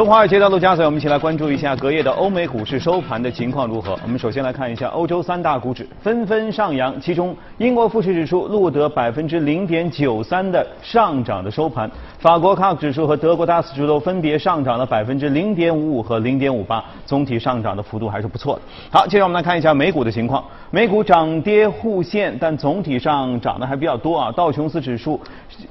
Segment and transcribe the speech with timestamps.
[0.00, 3.98] 从华尔街到陆家嘴，我们一起来关注一下隔夜的欧美股市收盘的情况如何。
[4.02, 18.62] 我们首先来看一下欧洲三大股指纷纷上扬，其中英国富时指数录得百分之零点九三的上涨的收盘，法国 CAC 指数和德国 DAX 指数分别上涨了百分之零点五五和零点五八，总体上涨的幅度还是不错的。
[18.90, 24.30] 好，接着我们来看一下美股的情况，美股涨跌互现，但总体上涨的还比较多啊。
[24.32, 25.18] 道琼斯指数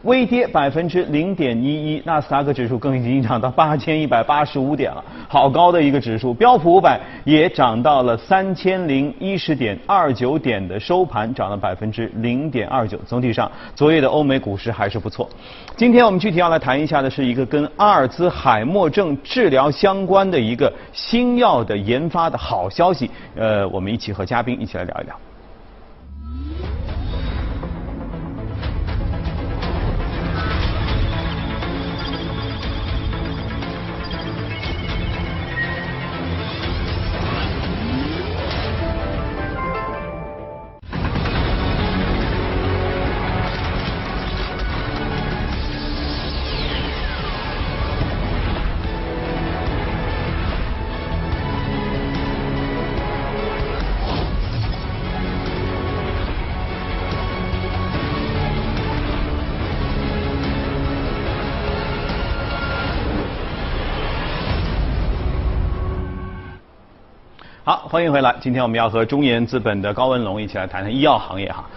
[0.02, 4.07] 微跌百分之零点一一，纳斯达克指数更已经涨到八千一。
[4.07, 6.34] 百八十五点了，好高的一个指数。
[6.34, 12.98] 标普五百也涨到了三千零一十点二九点的收盘，涨了百分之零点二九。
[13.05, 15.29] 总体上，昨夜的欧美股市还是不错。
[15.76, 23.12] 今天我们具体要来谈一下的是一个跟阿尔兹海默症治疗相关的一个新药的研发的好消息。
[23.35, 25.29] 呃，我们一起和嘉宾一起来聊一聊。
[67.91, 68.35] 欢迎回来。
[68.40, 71.68] 今天我们要和中研资本的高文龙一起来谈谈医药行业哈。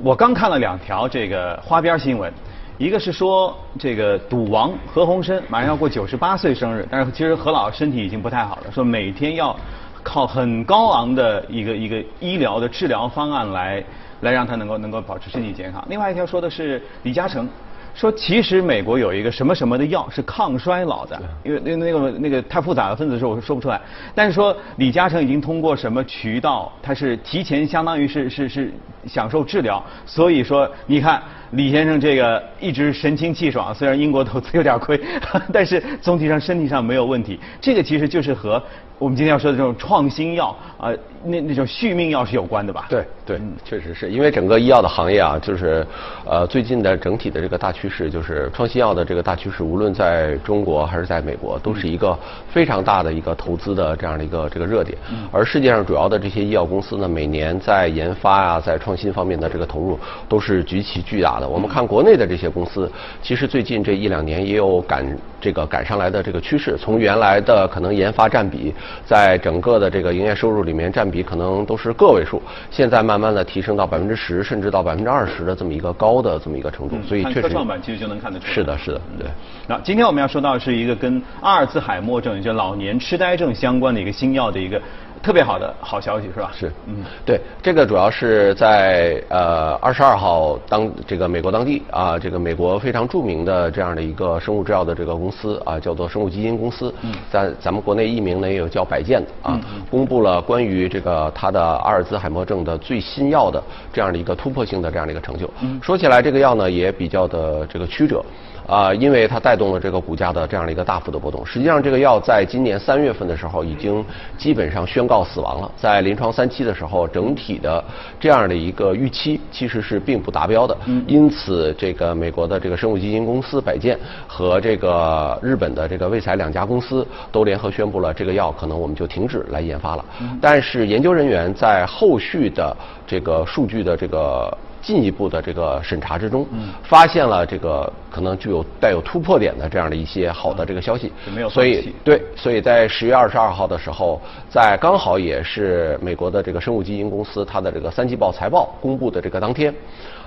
[0.00, 2.32] 我刚看了两条这个花边新闻，
[2.78, 9.56] 一个是说这个赌王何鸿燊马上要过九十八岁生日，但是其实何老身体已经不太好了，说每天要
[10.04, 13.82] 靠很高昂的一个一个医疗的治疗方案来
[14.20, 15.84] 来让他能够能够保持身体健康。
[15.88, 17.48] 另外一条说的是李嘉诚。
[17.96, 23.80] 说其实美国有一个什么什么的药是抗衰老的，因为那那个那个太复杂的分子数我说不出来。
[24.14, 28.72] 但是说李嘉诚已经通过什么渠道，他是提前相当于是是是
[29.06, 31.22] 享受治疗，所以说你看
[31.52, 35.00] 李先生这个一直神清气爽，虽然英国投资有点亏，
[35.52, 37.38] 但是总体上身体上没有问题。
[37.60, 38.62] 这个其实就是和
[38.98, 40.90] 我们今天要说的这种创新药啊。
[41.28, 42.86] 那那种续命药是有关的吧？
[42.88, 45.84] 对对，确实是因为整个医药的行业啊，就是
[46.24, 52.16] 呃最近的整体的这个大趋势，就是创新药的这个大趋势，无论在中国还是在美国，都是一个
[52.48, 54.96] 非常大的一个投资的这样的一个这个热点。
[55.32, 59.98] 而世界上主要的这些医药公司呢，每年在研发啊，在创新方面的这个投入
[60.28, 61.46] 都是极其巨大的。
[61.46, 62.90] 我们看国内的这些公司，
[63.20, 65.04] 其实最近这一两年也有赶
[65.40, 68.72] 这个赶上来的这个趋势，从原来的可能研发占比，
[69.04, 71.26] 在整个的这个营业收入里面占比。
[71.26, 72.40] 可能都是个位数，
[72.70, 77.42] 现在慢慢的提升到百分之十，甚至到百分之二十的这么一个高的这么一个程度，所以确实。
[77.42, 78.46] 科创板其实就能看得出。
[78.46, 79.26] 是的，是的，对。
[79.66, 84.80] 那今天我们要说到是一个跟阿尔茨海默症，也就老年痴呆症相关的一个新药的一个。
[85.26, 86.52] 特别好的好消息是吧？
[86.54, 96.94] 是，嗯，对，这个主要是在呃二十二号当这个美国当地啊，这个美国非常著名的这样的一个生物制药的这个公司啊，叫做生物基金公司，
[97.28, 99.60] 在咱们国内译名呢也有叫百健的啊，
[99.90, 103.60] 公布了关于这个它的阿尔兹海默症的最新药的
[103.92, 105.50] 这样的一个突破性的这样的一个成就。
[105.60, 108.24] 嗯说起来这个药呢也比较的这个曲折。
[108.66, 111.46] 啊，因为它带动了这个股价的这样的一个大幅的波动。
[111.46, 114.04] 实际上，这个药在今年三月份的时候已经
[114.36, 115.70] 基本上宣告死亡了。
[115.76, 117.82] 在临床三期的时候，整体的
[118.18, 120.76] 这样的一个预期其实是并不达标的。
[121.06, 123.96] 因此，这个美国的这个生物基金公司百健
[124.26, 130.04] 和这个日本的这个卫彩两家公司都联合宣布了，这个药可能我们就停止来研发了。
[130.40, 134.52] 但是研究人员在后续的这个数据的这个。
[134.86, 136.46] 进一步的这个审查之中，
[136.84, 141.12] 发现了这个可能具有带有突破点的这样的一些好的这个消息，
[141.50, 149.74] 所以对，所以在十月二十二号的时候，在刚好也是美国的这个生物基因公司它的这个三季报财报公布的这个当天，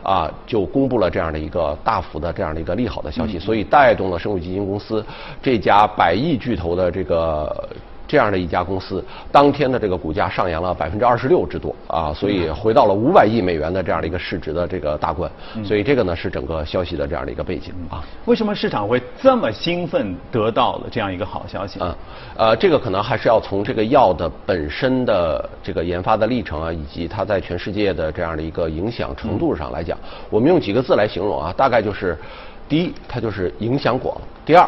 [0.04, 5.02] 啊，就公布了这样的一个大幅的这样的一个利好的消息，所以带动了生物基因公司
[5.42, 7.70] 这家百亿巨头的这个。
[8.10, 15.30] 这样的一家公司，当天的这个股价上扬了百分之二十六之多啊，所以回到了五百亿美元的这样的一个市值的这个大关，
[15.64, 18.04] 所以这个呢是整个消息的这样的一个背景啊。
[18.26, 21.80] 为什么市场会这么兴奋得到了这样一个好消息？
[21.82, 21.96] 嗯，
[22.36, 29.96] 呃，这个可能还是要从这个药的本身的这个研发的历程啊，以及它在全世界的这样的一个影响程度上来讲，
[30.32, 32.18] 我们用几个字来形容啊，大概就是，
[32.68, 34.68] 第一，它就是影响广；第二。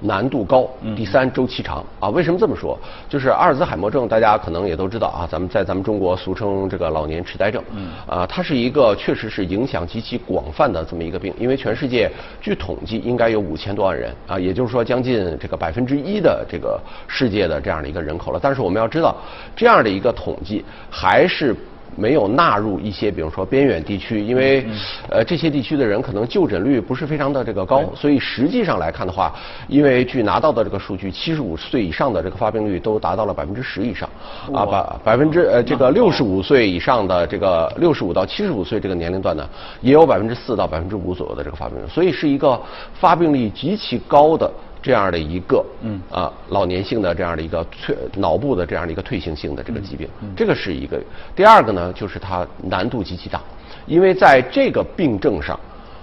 [0.00, 2.08] 难度高，第三周期长啊。
[2.08, 2.78] 为什么这么说？
[3.08, 7.62] 就是阿尔兹海默症，大家可能也都知道啊，咱们在咱们中国俗称这个老年痴呆症。
[7.72, 7.90] 嗯。
[8.06, 12.10] 啊，它是一个确实是影响极其广泛的这么一个病，因为全世界
[12.40, 18.40] 据统计应该有五千多万人啊，也就是说将近这个百分之一的这个世界的这样的一个人口了。
[18.42, 19.16] 但是我们要知道，
[19.54, 21.54] 这样的一个统计还是。
[21.96, 24.66] 没有纳入一些，比如说边远地区，因为
[25.08, 29.34] 呃这些地区的人可能就诊率不是非常的这个高，所以实际上来看的话，
[29.68, 34.08] 因为据拿到的这个数据，七十五岁以上的这个发病率都达到了百分之十以上，
[34.52, 39.48] 啊百百分之呃这个六十五岁以上的这个六十五到七十五岁这个年龄段呢，
[39.80, 42.60] 也有百分之四到百分之五左右的这个发病率，所以是一个
[42.94, 44.50] 发病率极其高的。
[44.82, 51.00] 这样的一个，嗯啊，老年性的这样的一个退脑部的这样的一个退行性的这个疾病，这个是一个。
[51.34, 53.40] 第二个呢，就是它难度极其大，
[53.86, 55.58] 因为在这个病症上，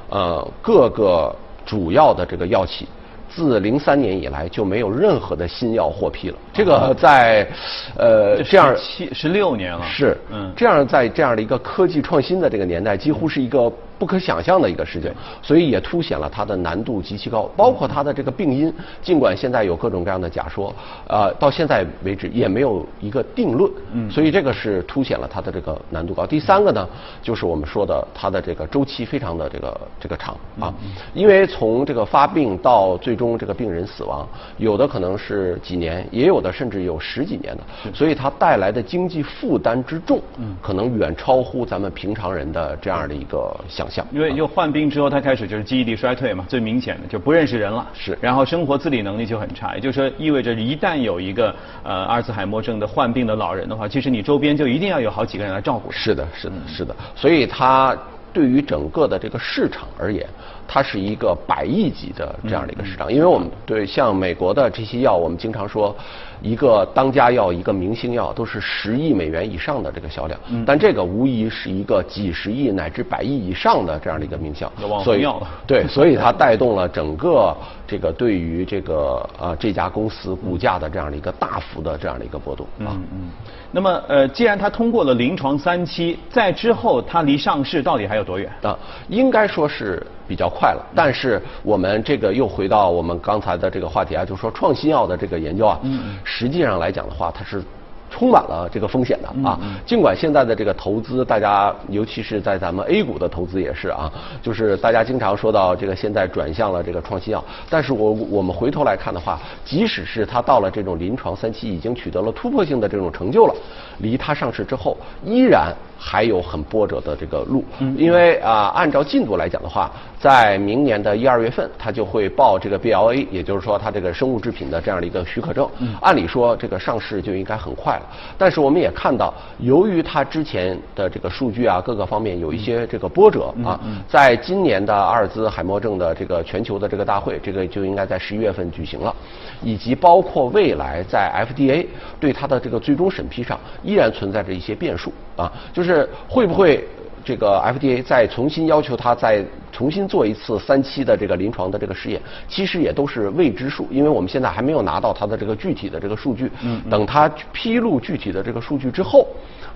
[0.10, 1.36] 呃，各个
[1.66, 2.88] 主要的这个药企。
[3.30, 6.38] 自零三年以来就没有任何的新药获批了。
[6.54, 7.48] 这个在
[7.96, 17.50] 呃这样七十六年了，是嗯这样在这样的一个科技创新的这个年代，几乎是一个不可想象的一个事情，所以也凸显了它的难度极其高。
[17.56, 20.76] 包括它的这个病因，尽管现在有各种各样的假说，
[21.08, 23.72] 呃，到现在为止也没有一个定论。
[23.94, 26.26] 嗯，所以这个是凸显了它的这个难度高。
[26.26, 26.88] 第三个呢，
[27.22, 30.74] 就是我们说的它的这个周期非常的这个这个长啊，
[31.14, 33.28] 因为从这个发病到最终。
[33.38, 34.28] 这个病人死亡，
[34.58, 40.20] 有的可能是几年，也有的甚至有十几年的，所以它带来的经济负担之重，
[40.60, 44.06] 可能远超乎咱们平常人的这样的一个想象。
[44.12, 55.92] 因为又患病之后，他开始就是记忆力衰退嘛，最明显的就不认识人了，是，然后生活自理能力就很差，也就是说，意味着一旦有一个呃阿尔茨海默症的患病的老人的话，其实你周边就一定要有好几个人来照顾。
[55.92, 57.98] 是的，是的，是的，所以他
[58.34, 60.28] 对于整个的这个市场而言。
[60.68, 65.96] 它是一个百亿级的这样的一个市场，因为我们对像美国的这些药，我们经常说，
[66.42, 74.70] 一个当家药、一个明星药都是十亿美元以上的这个销量，但这个无疑是一个几十亿乃至百亿以上的这样的一个名校，
[75.04, 75.26] 所以
[75.66, 77.56] 对， 所以它带动了整个
[77.88, 82.92] 这个对于这个啊这家公司股价的这样的一个大幅的这样的一个波动啊。
[83.14, 83.30] 嗯。
[83.72, 88.52] 那么呃，既然它通过了临床三期，在之后它离上市到底还有多远？
[88.64, 88.78] 啊，
[89.08, 90.06] 应该说是。
[90.28, 95.80] 比较快了，但是我们这个又回到我们刚才的这个话题啊，就是说创新药的这个研究啊，
[96.24, 97.64] 实际上来讲的话，它是。
[98.10, 104.12] 充满了这个风险的啊，尽管现在的这个投资，大家尤其是在咱们 A 股的投资也是啊，
[104.42, 113.56] 就是大家经常说到这个现在转向了这个创新药，但是我我们回头来看的话，即使是它到了这种临床三期，已经取得了突破性的这种成就了，
[114.00, 117.64] 离它上市之后，依然还有很波折的这个路，
[117.98, 125.68] 因为啊，按照进度来讲的话，在明年的一二月份，它就会报这个 BLA，也就是说它这个生物制品的这样的一个许可证，
[126.02, 127.97] 按理说这个上市就应该很快。
[128.38, 139.16] 但是我们也看到，由于它之前的这个数据啊，各个方面有一些这个波折啊，在今年的阿尔兹海默症的这个全球的这个大会，这个就应该在十一月份举行了，
[139.64, 141.86] 以及包括未来在 FDA
[142.20, 146.88] 对它的这个最终审批上，依然存在着一些变数啊，就是会不会。
[147.28, 156.50] 这个 FDA 再重新要求他再重新做一次三期的这个临床的这个试验，其实也都是未知数，因为我们现在还没有拿到他的这个具体的这个数据。
[156.64, 156.82] 嗯。
[156.90, 159.28] 等他披露具体的这个数据之后。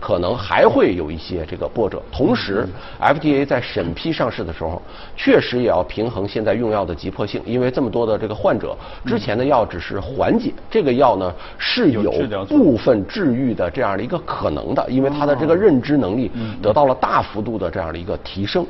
[0.01, 2.67] 可能还会有一些这个波折，同时
[3.00, 4.81] ，FDA 在审批上市的时候，
[5.15, 12.12] 确实也要平衡现在用药的急迫性，因为这么多的这个患者，之前的药只是缓解，这个药呢是有
[12.50, 16.31] 部分治愈的这样的一个可能的，因为他的这个认知能力
[16.63, 18.65] 得到了大幅度的这样的一个提升，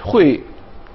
[0.00, 0.40] 会。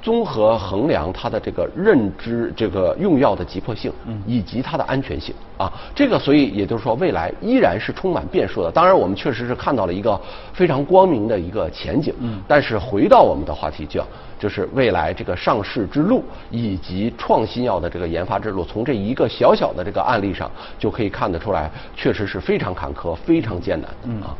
[0.05, 3.91] 综合衡量它的这个认知、这个用药的急迫性，
[4.27, 8.69] 以及它的安全性啊，这个所以也就是说，未来依然是充满变数的。
[8.69, 10.21] 当然，我们确实是看到了一个
[10.53, 12.13] 非常光明的一个前景。
[12.47, 14.05] 但是回到我们的话题讲，
[14.37, 24.37] 就是未来这个上市之路以及创新药的这个研发之路，从这一个小小的这个案例上就可以看得出来，确实是非常坎坷、非常艰难的啊。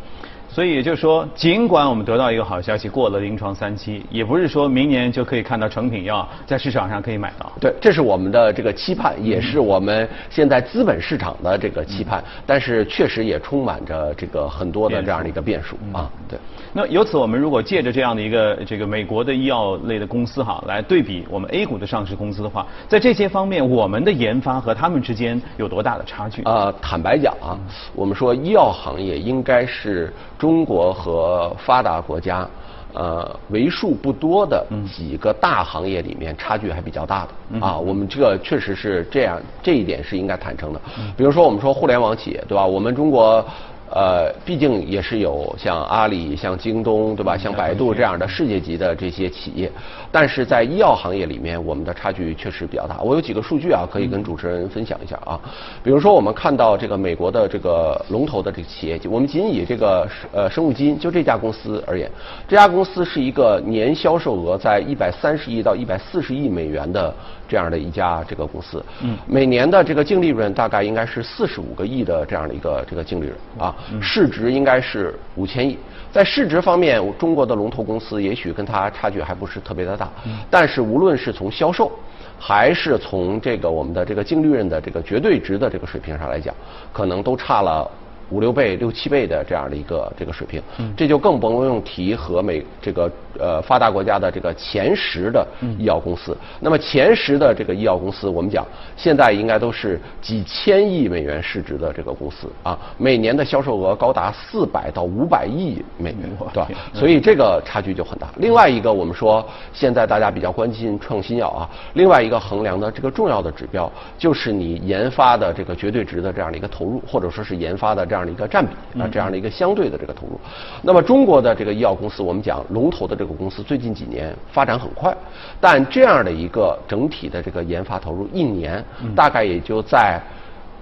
[0.56, 7.52] 所以也就是说，尽管我们得到一个好消息，过了临床三期，也不是说明年就可以看到成品药在市场上可以买到。
[7.60, 12.24] 对，这是我们的这个期盼，也是我们现在资本市场的这个期盼。
[12.46, 16.10] 但是确实也充满着这个很多的这样的一个变数啊。
[16.30, 16.40] 对。
[16.72, 26.44] 那由此，我们如果借着这样的一个这个美国的医药类的公司哈，来对比我们 A 股的上市公司的话，在这些方面，我们的研发和他们之间有多大的差距？
[26.44, 27.60] 啊，坦白讲啊，
[27.94, 30.14] 我们说医药行业应该是。
[30.46, 32.48] 中国和发达国家
[32.94, 34.64] 呃为数不多的
[34.96, 37.80] 几个大行业里面差距还比较大的啊。
[37.80, 40.80] 我们这个确实是这样，这一点是应该坦诚的。
[41.18, 42.64] 比如说我们说互联网企业，对吧？
[42.64, 43.44] 我们中国。
[43.92, 47.38] 呃，毕竟也是有像阿里、像京东，对吧？
[47.38, 49.72] 像百度这样的世界级的这些企业，
[50.12, 53.02] 但是在医药行业里面，我们的差距确实比较大。
[53.02, 55.40] 我有几个数据啊，可以跟主持人分享一下啊。
[55.84, 62.10] 比如说，我们看到这个美国的这个龙头的这个企业，我们仅以这个呃生物基因就这家公司而言，
[62.48, 67.14] 这家公司是一个年销售额在一百三十亿到一百四十亿美元的。
[67.48, 75.78] 这样的一家这个公司，嗯，每年的这个净利润大概应该是四十五个亿的这样的一个这个净利润啊，市值应该是五千亿。
[76.12, 80.10] 在市值方面，中国的龙头公司也许跟它差距还不是特别的大，
[80.50, 81.92] 但是无论是从销售，
[82.40, 86.56] 还是从这个我们的这个净利润的这个绝对值的这个水平上来讲，
[86.94, 87.90] 可能都差了。
[88.30, 90.62] 五六倍、六七倍的这样的一个这个水平，
[90.98, 96.36] 这就更不用提和美这个呃发达国家的这个前十的医药公司。
[96.60, 98.66] 那么前十的这个医药公司，我们讲
[98.98, 106.68] 现在应该都是几千亿美元市值的这个公司啊，每年的销售额高达四百到五百亿美元，对吧？
[106.96, 108.28] 所以这个差距就很大。
[108.38, 118.15] 另外一个，我们说现在大家比较关心创新药啊，另外一个衡量的这个重要的指标就是你研发的这个绝对值的这样的一个投入，或者说是研发的这。
[118.16, 120.40] 这样的一个占比啊，这样的一个相对的这个投入。
[120.82, 125.14] 那么中国的这个医药公司，我们讲龙头的这个公司，最近几年发展很快，
[125.60, 128.82] 但这样的一个整体的这个研发投入，一年
[129.14, 130.18] 大概也就在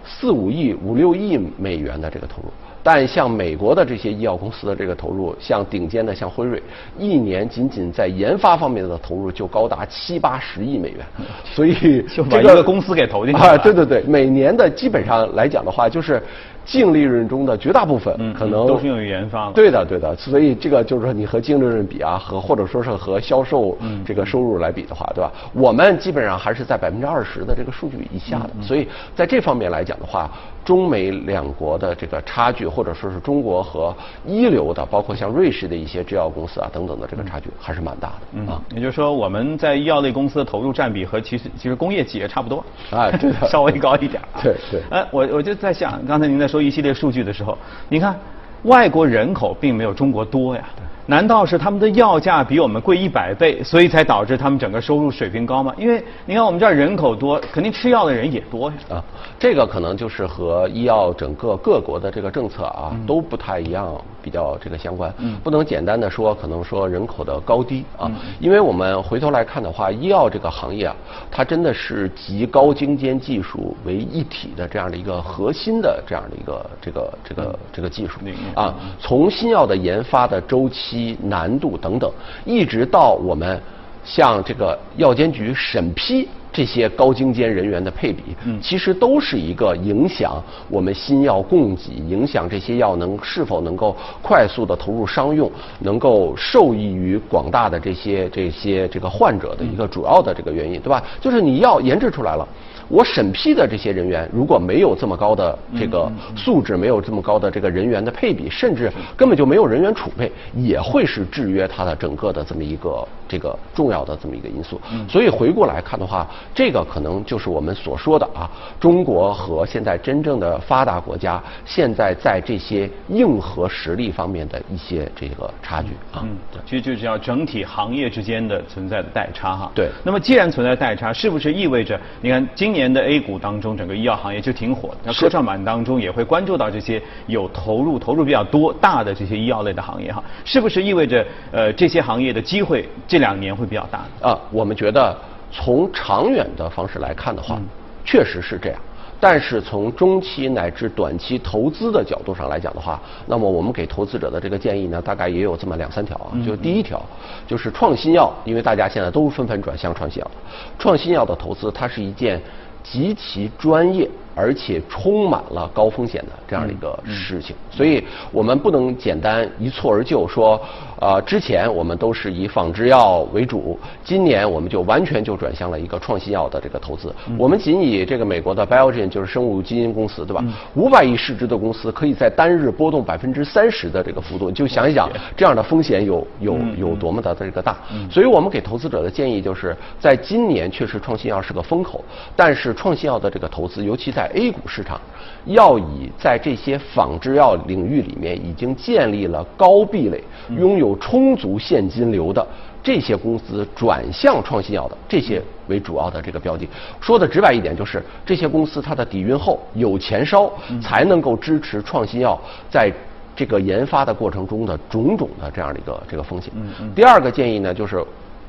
[0.06, 2.50] 四五亿、五六亿美元的这个投入。
[2.86, 6.62] 但像美国的这些医药公司的这个投入，像顶尖的像辉瑞，
[7.00, 11.00] 一年仅仅在研发方面的投入就高达七八十亿美元，
[11.46, 16.22] 所以就把一个公司给投进去啊，对对对，每年的基本上来讲的话，就是
[16.66, 25.32] 净利润中的绝大部分可能都是用于研发对的对的，所以这个就是说你和净利润比啊，和或者说是和销售这个收入来比的话，对吧？
[25.54, 30.30] 我们基本上还是在百分之二十的这个数据以下的，所以在这方面来讲的话。
[30.64, 38.62] 中美两国的这个差距，或者说是中国和一流的，包括像瑞士的一些制药公司啊等等的这个差距，还是蛮大的啊。
[38.74, 44.22] 也就是说，我们在医药类公司的投入占比和其实其实工业企业差不多啊， 对的， 稍微高一点。
[44.42, 44.82] 对对。
[44.90, 47.58] 哎，我我就在想，刚才您在说一系列数据的时候，
[47.90, 48.18] 你看，
[48.64, 50.64] 外国人口并没有中国多呀。
[51.06, 55.74] 难道是他们的药价比我们贵一百倍，所以才导致他们整个收入水平高吗？
[55.78, 58.78] 因为你看我们这儿人口多，肯定吃药的人也多呀。
[58.90, 59.04] 啊，
[59.38, 65.14] 这个可能就是和医药整个各国的这个政策啊都不太一样，比较这个相关。
[65.18, 65.36] 嗯。
[65.44, 70.96] 不能简单的说，可能说人口的高低啊，因为我们回头来看的话，医药这个行业啊，
[71.30, 78.22] 它真的是集高精尖技术为一体的这样的一个核心的这样的一个这个这个这个技术
[78.56, 80.93] 啊，从新药的研发的周期。
[81.24, 82.12] 难度等等，
[82.46, 83.62] 一直到我们
[84.04, 101.04] 向这个药监局审批这些高精尖人员的配比，嗯，其实都是一个影响我们新药供给，影响这些药能是否能够快速的投入商用，能够受益于广大的这些这些这个患者的一个主要的这个原因，对吧？
[101.20, 102.48] 就是你药研制出来了。
[102.94, 114.80] 我审批的这些人员如果没有这么高的这个素质，没有这么高的这个人员的配比，甚至根本就没有人员储备，也会是制约它的整个的这么一个这个重要的这么一个因素。
[115.10, 118.48] 所以回过来看的话，这个可能就是我们所说的啊，
[118.80, 126.22] 中国和现在真正的发达国家现在在这些硬核实力方面的一些这个差距啊。
[126.22, 129.72] 嗯，其实就是要整体行业之间的存在的代差哈。
[129.74, 129.90] 对。
[130.04, 132.83] 那么既然存在代差，是不是意味着你看今年？
[132.84, 134.98] 年的 A 股当中，整个医药行业就挺火的。
[135.06, 144.06] 那科创板当中也会关注到这些有投入、投入比较多、大的这些医药类的行业哈，是不是意味着呃这些行业的机会这两年会比较大？
[144.22, 145.18] 啊，我们觉得
[145.50, 147.58] 从长远的方式来看的话，
[148.04, 148.80] 确实是这样。
[149.20, 156.36] 但是从中期乃至短期投资的角度上来讲的话，那么我们给投资者的这个建议呢，大概也有这么两三条啊。
[156.46, 157.02] 就第一条，
[157.48, 160.32] 就是创新药，因为大家现在都纷纷转向创新药，
[160.78, 162.42] 创新药的投资它是一件。
[162.84, 164.10] 极其专业。
[164.36, 170.60] 而且充满了高风险的这样的一个事情，所以我们不能简单一蹴而就说，
[171.00, 177.14] 呃，之前我们都是以仿制药为主，今年我们就完全就转向了一个创新药的这个投资。
[177.38, 180.44] 我们仅以这个美国的 Biogen 就是生物基因公司，对吧？
[180.76, 187.78] 五百亿市值的公司，可以在单日波动百分之三十的这个幅度，你就想一想，这样的风险有有有多么的这个大。
[188.10, 192.04] 所以我们给投资者的建议就是，在今年确实创新药是个风口，
[192.36, 195.02] 但是创新药的这个投资，尤其在在 A 股市场，
[195.44, 200.24] 要以在这些仿制药领域里面已经建立了高壁垒、
[200.58, 202.46] 拥有充足现金流的
[202.82, 206.66] 这些公司转向创新药的这些为主要的这个标的。
[207.02, 210.50] 说的直白一点，就是这些公司它的底蕴厚、有钱烧，
[210.82, 212.40] 才能够支持创新药
[212.70, 212.90] 在。
[213.36, 216.54] 这个研发的过程中的种种的这样的一个这个风险。
[216.94, 218.00] 第二个建议呢，就是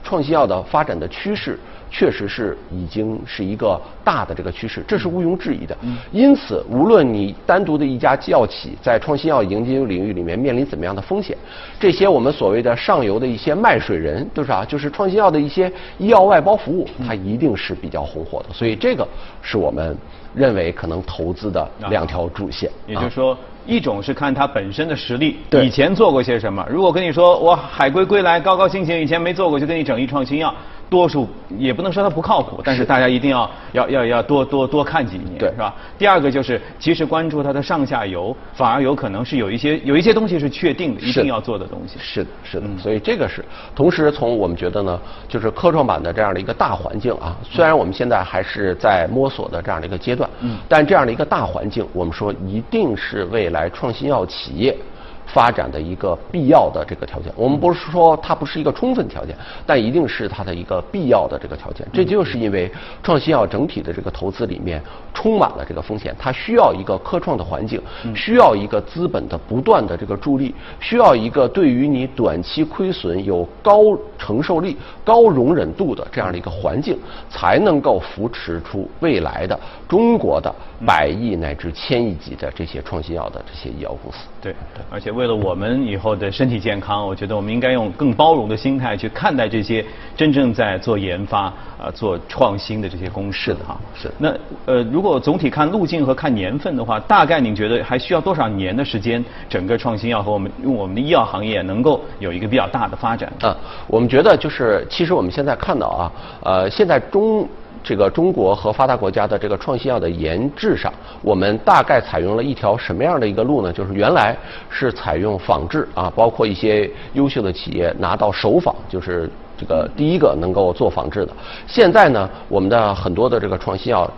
[0.02, 1.58] 创新药的发展的趋势。
[1.96, 5.76] 确实是已经是一个大的这个趋势，这是毋庸置疑的。
[6.10, 11.38] 因此，无论你单独的一家药企在创新药研究领域里面面临怎么样的风险，
[11.78, 14.64] 这些我们所谓的上游的一些卖水人，就是啊？
[14.64, 18.52] 就是创新药的一些医药外包服务，它一定是比较红火的。
[18.52, 19.06] 所以，这个
[19.40, 19.96] 是我们
[20.34, 22.68] 认为可能投资的两条主线。
[22.88, 26.66] 也就是说，一种是看它本身的实力，以前做过些什么。
[26.68, 30.52] 如果跟你说我海归归来，高高兴兴，以前没做过，就给你整一创新药。
[30.94, 35.74] 多数也不能说它不靠谱，但是大家一定要要要要多多多看几年，是吧？
[35.98, 41.98] 第二个就是及时关注它的上下游，反而有可能是有一些有一些东西是确定的，一定要做的东西。
[41.98, 42.66] 是的，是的。
[42.78, 54.76] 所以这个是，同时从我们觉得呢，就是科创板的这样的一个大环境啊，虽然我们现在还是在摸索的这样的一个阶段，嗯，但这样的一个大环境，我们说一定是未来创新药企业。
[55.26, 61.86] 发展的一个必要的这个条件，我们不是说它不是一个充分条件，但一定是它的一个必要的这个条件。
[61.92, 62.70] 这就是因为
[63.02, 67.80] 创新药整体的这个投资里面充满了这个风险，它需要一个科创的环境，
[68.14, 73.80] 需要一个资本的不断的这个助力，需要一个对于你短期亏损有高
[74.18, 80.54] 承受力、高容忍度的这样的一个环境，才能够扶持出未来的中国的
[80.86, 84.18] 百亿乃至千亿级的这些创新药的这些医药公司。
[84.40, 84.54] 对，
[84.90, 89.85] 而且为了我们以后的身体健康，我觉得我们应该用更包容的心态去看待这些
[90.16, 93.78] 真正在做研发、啊做创新的这些公司哈。
[93.94, 94.11] 是。
[94.18, 94.35] 那
[94.66, 103.33] 呃，如果总体看路径和看年份的话，大概您觉得还需要多少年的时间，整个创新药和我们用我们的医药行业能够有一个比较大的发展？
[103.40, 103.56] 啊，
[103.87, 107.49] 我们觉得就是，其实我们现在看到啊，呃，现在中。
[107.84, 113.70] 这个中国和发达国家的这个创新药的研制上，我们大概采用了一条什么样的一个路呢？
[113.70, 114.35] 就是原来
[114.70, 121.32] 是采用仿制啊，包括一些优秀的企业拿到首仿，就是这个第一个能够做仿制的。
[121.66, 124.11] 现在呢，我们的很多的这个创新药。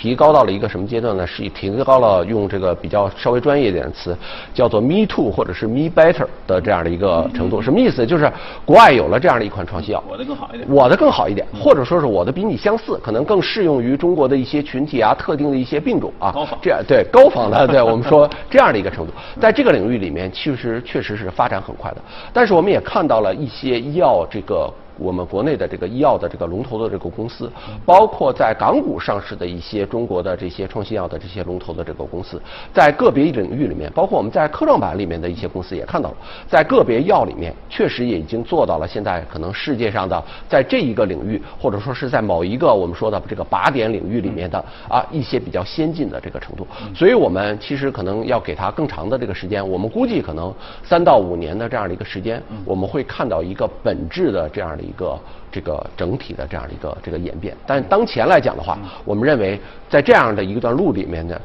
[0.00, 1.26] 提高到了一个什么阶段呢？
[1.26, 4.16] 是提高了用这个比较稍微专业一点的词，
[4.54, 7.60] 叫做 “me too” 或者是 “me better” 的这样的一个程度。
[7.60, 8.06] 什么意思？
[8.06, 8.32] 就是
[8.64, 16.32] 国外有了这样的一款创新药，我的更好一点，我的更好一点，或者说是我的比你相似，可能更适用于中国的一些群体啊、特定的一些病种啊。
[16.32, 21.98] 高仿这样对高仿的， 对我们说这样的一个程度，在这个领域里面，其实确实是发展很快的。
[22.32, 24.72] 但是我们也看到了一些药这个。
[25.00, 27.50] 我们国内的这个医药的这个龙头的这个公司，
[27.86, 32.40] 包括在港股上市的一些中国的这些创新药的这些龙头的这个公司，
[32.72, 46.66] 在个别领域里面，包括我们在科创板里面的一些公司也看到了，在个别药里面，确实也已经做到了现在可能世界上的在这一个领域，或者说是在某一个我们说的这个靶点领域里面的啊一些比较先进的这个程度。
[46.94, 54.84] 所以我们其实可能要给它更长的这个时间，我们估计可能三到五年的这样的一个时间，我们会看到一个本质的这样的。
[54.90, 55.16] 一个
[55.52, 61.40] 这个整体的这样的一个这个演变，但当前来讲的话，我们认为在这样的一段路里面呢。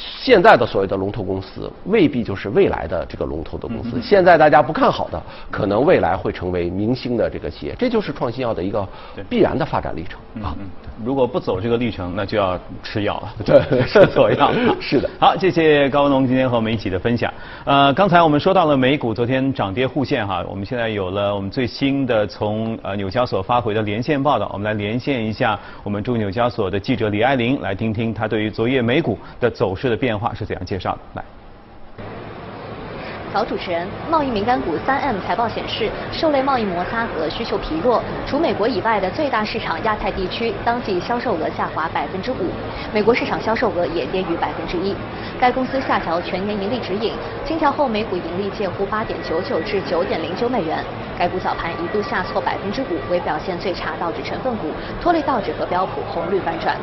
[0.00, 4.00] 现在的所谓的龙头公司未必就是未来的这个龙头的公司。
[4.00, 7.74] 现在大家不看好的，可能未来会成为明星的这个企业。
[7.78, 8.88] 这就是创新药的一个
[9.28, 10.56] 必然的发展历程啊。
[11.04, 13.34] 如果不走这个历程，那就要吃药了。
[13.44, 14.52] 对， 是错药。
[14.80, 15.10] 是的。
[15.18, 17.32] 好，谢谢高文龙今天和我们一起的分享。
[17.64, 29.89] 呃，刚才我们说到了美股昨天涨跌互现哈，我们现在有了我们最新的从呃纽交所发回的连线报道，我们来连线一下我们驻纽交所的记者李爱玲，来听听她对于昨夜美股的走势。
[29.90, 30.98] 的变化是怎样介绍的？
[31.14, 31.24] 来。
[33.32, 42.50] 早，主持人，贸易敏感股三 M 财报显示，受累贸易摩擦和需求疲弱，除美国以外的最大市场亚太地区当季销售额下滑百分之五，
[42.92, 44.96] 美国市场销售额也跌逾百分之一。
[45.40, 47.14] 该公司下调全年盈利指引，
[47.46, 50.84] 清调后每股盈利介乎八点九九至九点零九美元。
[51.16, 56.76] 该股早盘一度下挫百分之五，为表现最差道指成分股，拖累道指和标普红绿反转。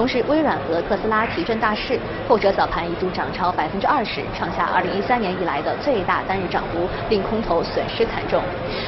[0.00, 8.42] 同时，微软和特斯拉提振大势，后者早盘一度涨超百分之二十，创下二零一三年以来的最大单日涨幅，令空头损失惨重。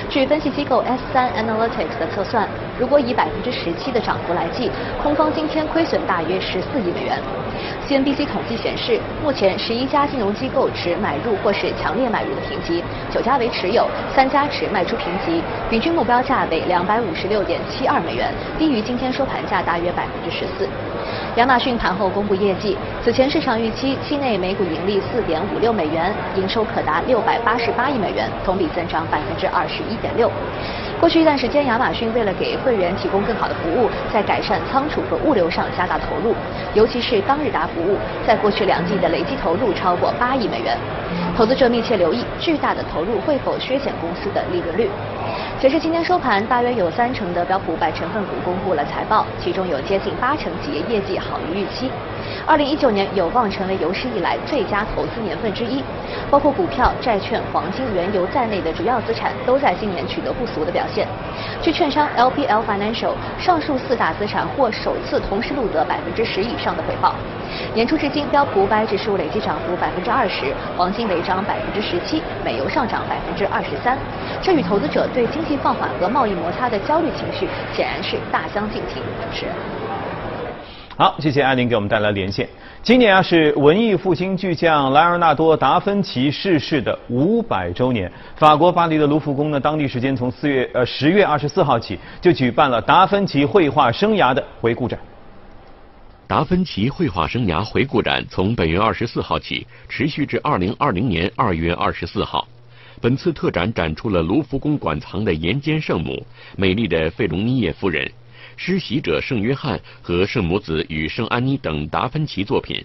[0.08, 2.48] 据分析机构 S3 Analytics 的测算，
[2.78, 4.70] 如果以百分之十七的涨幅来计，
[5.02, 7.18] 空方今天亏损大约十四亿美元。
[7.86, 20.66] CNBC 统计显示，目前十一家金融机构持买入或是强烈买入的评级，九家为持有，三家持卖出评级，平均目标价为两百五十六点七二美元，低于今天收盘价大约百分之十四。
[21.36, 30.30] 亚马逊盘后公布业绩，此前市场预期期内每股盈利四点五六美元，营收可达六百八十八亿美元，同比增长百分之二十一点六。
[31.00, 36.34] 过去一段时间，亚马逊为了给会员提供更好的服务，在改善仓储和物流上加大投入，
[36.74, 40.76] 尤其是当日达服务，在过去两季的累计投入超过八亿美元。
[41.34, 44.90] 投资者密切留意巨大的投入会否削减公司的利润率。
[45.58, 51.90] 截至今天收盘，大约有三成的标普五百成分股公布了财报，其中有接近八成企业业绩好于预期。
[52.44, 55.82] 二零一九年有望成为有史以来最佳投资年份之一，
[56.30, 61.06] 包括股票、债券、黄金、原油在内的主要资产都在今年取得不俗的表现。
[61.62, 67.14] 据券商 LPL Financial，上述四大资产或首次同时录得百分之十以上的回报。
[67.74, 73.96] 年初至今，标普五百指数累计涨幅百分之二十，黄金累涨百分之十七，美油上涨百分之二十三。
[74.42, 79.00] 这与投资者对经济放缓和贸易摩擦的焦虑情绪显然是大相径庭。
[79.00, 79.54] 主持人。
[80.96, 82.48] 好，谢谢艾琳给我们带来连线。
[82.82, 88.10] 今年啊是文艺复兴巨匠莱昂纳多·达芬奇逝世的五百周年。
[88.34, 94.98] 法国巴黎的卢浮宫呢，当地时间从四月呃十月二十四号起就举办了达芬奇绘画生涯的回顾展。
[96.26, 102.46] 达芬奇绘画生涯回顾展从本月二十四号起持续至二零二零年二月二十四号。
[103.02, 106.24] 本次特展展出了卢浮宫馆藏的岩间圣母、
[106.56, 108.08] 美丽的费隆尼耶夫人。
[108.56, 112.80] 施洗者圣约翰和圣母子与圣安妮等达芬奇作品。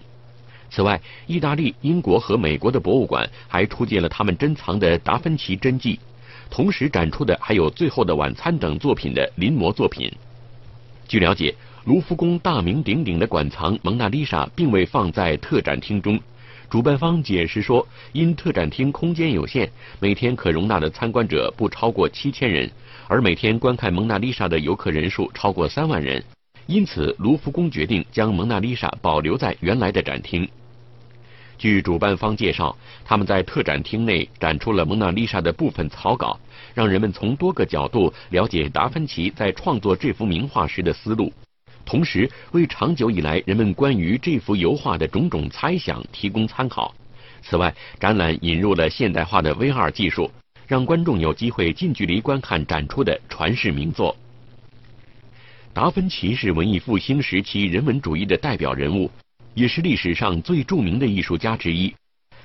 [0.70, 6.00] 此外，意大利、英国和美国的博物馆还出借了他们珍藏的达芬奇真迹。
[6.50, 10.10] 同时展出的还有《最后的晚餐》等作品的临摹作品。
[11.06, 11.54] 据了解，
[11.84, 16.18] 卢浮宫大名鼎鼎的馆藏《蒙娜丽莎》并未放在特展厅中。
[16.70, 22.70] 主办方解释说，因特展厅空间有限，每天可容纳的参观者不超过七千人。
[23.06, 26.22] 而每天观看蒙娜丽莎的游客人数超过三万人，
[26.66, 30.46] 因此卢浮宫决定将蒙娜丽莎保留在原来的展厅。
[31.56, 36.38] 据主办方介绍，他们在特展厅内展出了蒙娜丽莎的部分草稿，
[36.74, 41.32] 让人们从多个角度了解达芬奇在创作这幅名画时的思路，
[41.88, 46.94] 同时为长久以来人们关于这幅油画的种种猜想提供参考。
[47.40, 50.30] 此外，展览引入了现代化的 VR 技术。
[50.66, 54.14] 让观众有机会近距离观看展出的传世名作。
[55.72, 59.10] 达芬奇是文艺复兴时期人文主义的代表人物，
[59.54, 61.94] 也是历史上最著名的艺术家之一。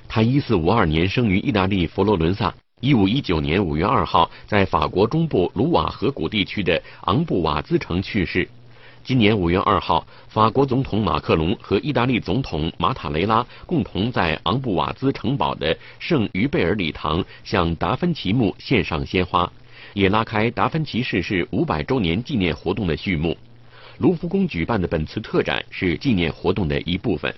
[0.07, 8.47] 他一四五二年生于意大利佛罗伦萨，一五一九年五月二号在法国中部卢瓦河谷地区的昂布瓦兹城去世。
[9.05, 19.51] 今年五月二号，法国总统马克龙和意大利总统马塔雷拉共同在昂布瓦兹城堡的圣于贝尔礼堂向达芬奇墓献上鲜花，
[19.93, 23.37] 也拉开达芬奇逝世五百周年纪念活动的序幕。
[23.97, 27.33] 卢浮宫举办的本次特展是纪念活动的一部分。